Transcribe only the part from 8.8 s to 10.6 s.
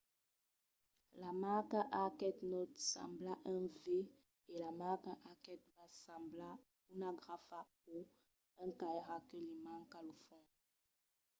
cairat que li manca lo fons